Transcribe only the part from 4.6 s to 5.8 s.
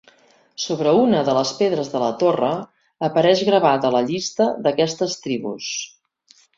d'aquestes tribus.